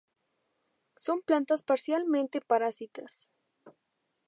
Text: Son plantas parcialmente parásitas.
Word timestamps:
Son 0.95 1.21
plantas 1.21 1.61
parcialmente 1.61 2.41
parásitas. 2.41 3.31